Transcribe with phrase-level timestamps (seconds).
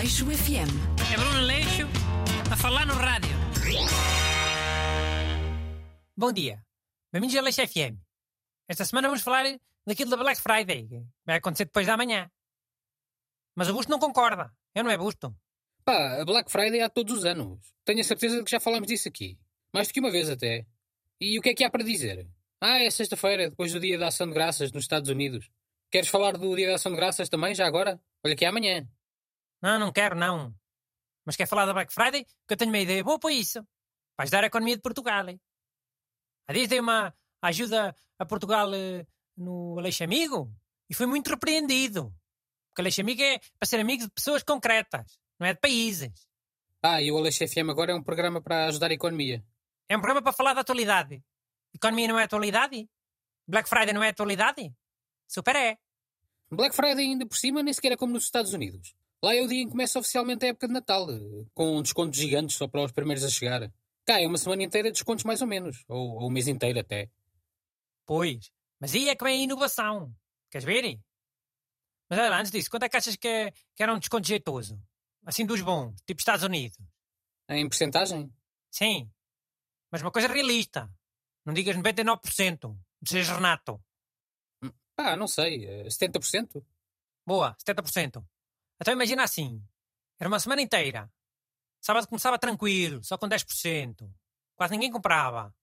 [0.00, 0.72] Aleixo FM.
[1.12, 1.86] É Bruno Leixo
[2.50, 3.36] a falar no rádio.
[6.16, 6.64] Bom dia.
[7.12, 8.00] Bem-vindos a Leixo FM.
[8.66, 9.44] Esta semana vamos falar
[9.86, 12.30] daquilo da Black Friday, que vai acontecer depois da manhã.
[13.54, 14.50] Mas o Busto não concorda.
[14.74, 15.36] Eu não é Busto.
[15.84, 17.60] Pá, a Black Friday há todos os anos.
[17.84, 19.38] Tenho a certeza de que já falámos disso aqui.
[19.70, 20.64] Mais do que uma vez até.
[21.20, 22.26] E o que é que há para dizer?
[22.58, 25.50] Ah, é sexta-feira, depois do Dia da Ação de Graças nos Estados Unidos.
[25.90, 28.00] Queres falar do Dia da Ação de Graças também, já agora?
[28.24, 28.88] Olha que é amanhã.
[29.62, 30.54] Não, não quero, não.
[31.24, 32.24] Mas quer falar da Black Friday?
[32.24, 33.62] Que eu tenho uma ideia boa para isso.
[34.16, 35.28] Para ajudar a economia de Portugal.
[35.28, 35.40] hein?
[36.48, 39.06] Há dias dei uma ajuda a Portugal eh,
[39.36, 40.52] no Aleixo Amigo
[40.88, 42.14] e fui muito repreendido.
[42.68, 46.28] Porque Aleixo Amigo é para ser amigo de pessoas concretas, não é de países.
[46.82, 49.44] Ah, e o Aleixo FM agora é um programa para ajudar a economia.
[49.88, 51.22] É um programa para falar da atualidade.
[51.74, 52.88] Economia não é atualidade?
[53.46, 54.72] Black Friday não é atualidade?
[55.28, 55.78] Super é.
[56.50, 58.94] Black Friday ainda por cima nem sequer é como nos Estados Unidos.
[59.22, 62.18] Lá é o dia em que começa oficialmente a época de Natal, eh, com descontos
[62.18, 63.70] gigantes só para os primeiros a chegar.
[64.06, 66.78] Cá é uma semana inteira de descontos mais ou menos, ou, ou um mês inteiro
[66.80, 67.10] até.
[68.06, 68.50] Pois.
[68.80, 70.14] Mas aí é que vem a inovação.
[70.50, 70.98] Queres ver?
[72.08, 74.26] Mas olha, lá, antes disso, quanto é que achas que, é- que era um desconto
[74.26, 74.80] jeitoso?
[75.24, 76.78] Assim dos bons, tipo Estados Unidos.
[77.48, 78.32] Em percentagem?
[78.70, 79.10] Sim.
[79.92, 80.90] Mas uma coisa realista.
[81.44, 82.62] Não digas 99%.
[82.64, 83.80] Não sejas Renato.
[84.96, 86.64] Ah, não sei, eh, 70%?
[87.26, 88.24] Boa, 70%.
[88.80, 89.62] Então imagina assim.
[90.18, 91.10] Era uma semana inteira.
[91.80, 94.10] Sábado começava tranquilo, só com 10%.
[94.56, 95.54] Quase ninguém comprava.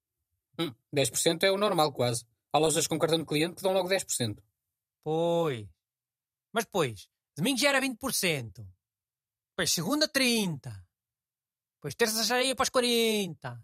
[0.60, 2.26] Hum, 10% é o normal quase.
[2.52, 4.42] Há lojas com cartão de cliente que dão logo 10%.
[5.04, 5.68] Pois.
[6.52, 8.68] Mas depois, domingo já era 20%.
[9.52, 10.88] Depois segunda 30%.
[11.76, 13.64] Depois terça já ia para os 40%.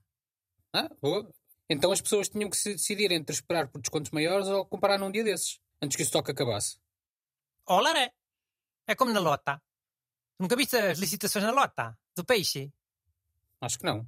[0.73, 1.31] Ah, boa.
[1.69, 5.11] Então as pessoas tinham que se decidir entre esperar por descontos maiores ou comprar num
[5.11, 6.79] dia desses, antes que o estoque acabasse.
[7.67, 8.13] Olha, é.
[8.87, 9.61] É como na lota.
[10.39, 11.97] Nunca viste as licitações na lota?
[12.15, 12.71] Do peixe?
[13.61, 14.07] Acho que não.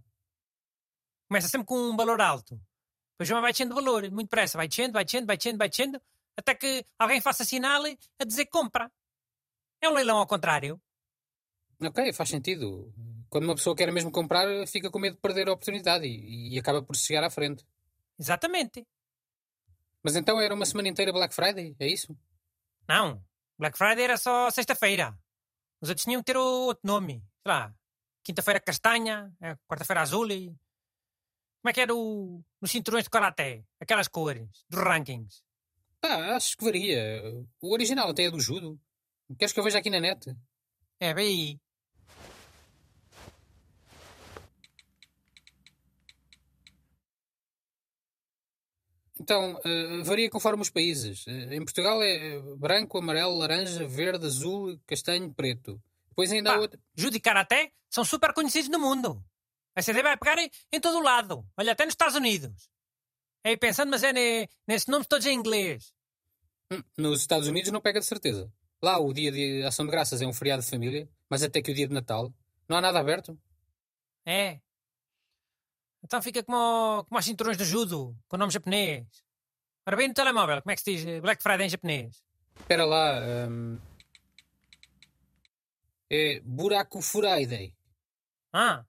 [1.28, 2.60] Começa sempre com um valor alto.
[3.18, 4.58] Depois vai descendo o valor, muito depressa.
[4.58, 6.02] Vai descendo, vai descendo, vai descendo, vai descendo.
[6.36, 7.84] Até que alguém faça sinal
[8.20, 8.92] a dizer compra.
[9.82, 10.82] É um leilão ao contrário.
[11.82, 12.94] Ok, faz sentido.
[13.30, 16.60] Quando uma pessoa quer mesmo comprar, fica com medo de perder a oportunidade e, e
[16.60, 17.66] acaba por chegar à frente.
[18.20, 18.86] Exatamente.
[20.04, 21.76] Mas então era uma semana inteira Black Friday?
[21.80, 22.16] É isso?
[22.88, 23.24] Não.
[23.58, 25.18] Black Friday era só sexta-feira.
[25.82, 27.24] Os outros tinham que ter outro nome.
[27.42, 27.74] Sei lá.
[28.24, 30.48] Quinta-feira castanha, eh, quarta-feira azul e...
[30.48, 32.44] Como é que era o...
[32.62, 33.64] nos cinturões de karaté?
[33.80, 35.44] Aquelas cores, dos rankings.
[36.02, 37.24] Ah, acho que varia.
[37.62, 38.80] O original até é do judo.
[39.38, 40.36] Queres que eu veja aqui na net?
[41.00, 41.60] É, bem aí.
[49.20, 51.26] Então, eh, varia conforme os países.
[51.28, 55.82] Eh, em Portugal é branco, amarelo, laranja, verde, azul, castanho, preto.
[56.10, 56.80] Depois ainda há outro.
[56.96, 59.24] judo e karaté são super conhecidos no mundo.
[59.76, 61.46] A CD vai pegar em, em todo o lado.
[61.58, 62.70] Olha, até nos Estados Unidos.
[63.44, 65.94] É pensando, mas é ne, nesses nomes todos em inglês.
[66.72, 68.52] Hum, Nos Estados Unidos não pega de certeza.
[68.82, 71.72] Lá o dia de ação de graças é um feriado de família, mas até que
[71.72, 72.34] o dia de Natal
[72.68, 73.38] não há nada aberto.
[74.26, 74.60] É.
[76.06, 79.08] Então fica como, como os cinturões do judo, com nome japonês.
[79.88, 82.22] Ora bem no telemóvel, como é que se diz eh, Black Friday em japonês?
[82.60, 83.20] Espera lá.
[83.50, 83.80] hum,
[86.12, 87.74] É buraco Friday.
[88.54, 88.86] Ah,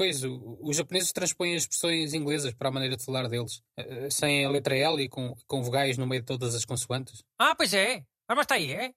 [0.00, 4.44] Pois, os japoneses transpõem as expressões inglesas para a maneira de falar deles, eh, sem
[4.46, 7.24] a letra L e com, com vogais no meio de todas as consoantes.
[7.36, 8.04] ah pois é.
[8.28, 8.92] Ora, mas está aí, é?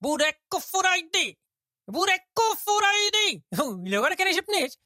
[0.00, 1.38] Bureko Friday!
[1.88, 3.40] Bureko Friday!
[3.88, 4.76] E agora querem japonês.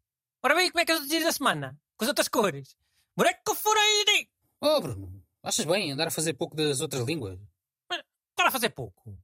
[0.42, 1.78] Ora bem, como é que é os dias da semana?
[1.96, 2.74] Com as outras cores.
[3.14, 4.30] Bureko Friday!
[4.60, 7.38] Oh, Bruno, achas bem andar a fazer pouco das outras línguas?
[7.86, 9.18] Para a fazer pouco.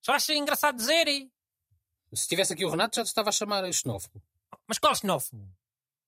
[0.00, 1.32] Só acho engraçado dizer e...
[2.14, 4.22] Se tivesse aqui o Renato, já te estava a chamar xenófobo.
[4.68, 5.48] Mas qual xenófobo?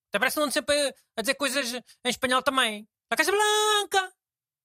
[0.08, 2.86] Até parece que não sempre a, a dizer coisas em espanhol também.
[3.10, 4.14] La Casa Blanca!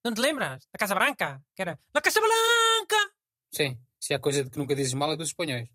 [0.05, 0.67] Não te lembras?
[0.71, 1.43] Da Casa Branca?
[1.55, 3.13] Que era La Casa Blanca!
[3.51, 5.67] Sim, se há coisa de que nunca dizes mal é dos espanhóis.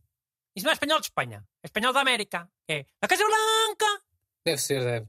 [0.55, 1.45] Isso não é espanhol de Espanha.
[1.63, 2.49] É espanhol da América.
[2.69, 4.04] É La Casa Blanca!
[4.45, 5.09] Deve ser, deve.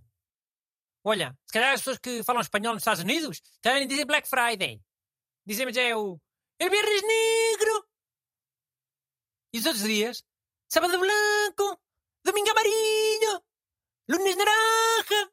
[1.04, 4.82] Olha, se calhar as pessoas que falam espanhol nos Estados Unidos querem dizer Black Friday.
[5.46, 6.20] Dizem, mas é o...
[6.58, 7.88] El Viernes Negro!
[9.54, 10.24] E os outros dias?
[10.72, 11.82] Sábado Blanco!
[12.24, 13.44] Domingo Amarillo!
[14.10, 15.32] Lunes Naranja!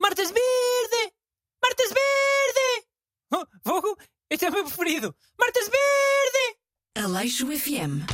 [0.00, 1.14] Martes Verde!
[1.62, 2.88] Martes Verde!
[3.32, 3.98] Oh, fogo!
[4.30, 5.14] Este é o meu preferido!
[5.38, 6.58] Martes Verde!
[6.96, 8.06] Aleixo FM.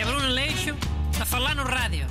[0.00, 0.70] É Bruno Leixo
[1.20, 2.06] a falar no rádio.